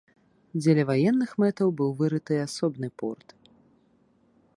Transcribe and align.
Дзеля 0.61 0.83
ваенных 0.91 1.35
мэтаў 1.43 1.67
быў 1.81 1.91
вырыты 1.99 2.35
асобны 2.47 2.87
порт. 3.03 3.27